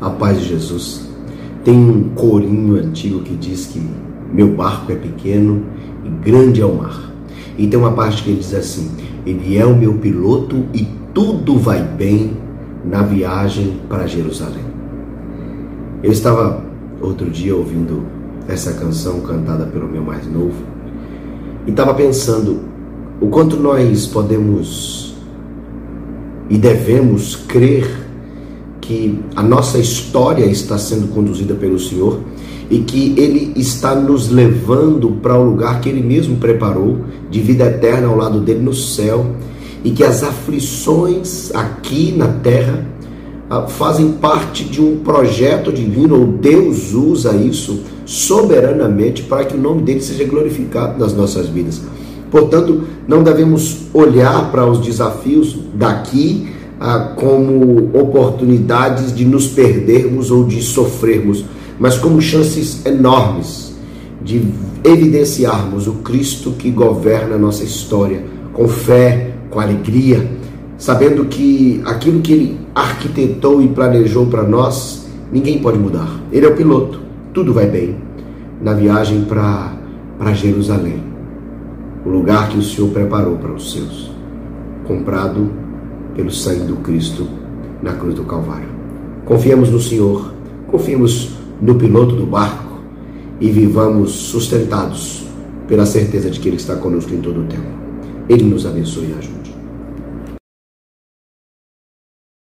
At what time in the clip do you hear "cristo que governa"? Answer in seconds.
65.94-67.36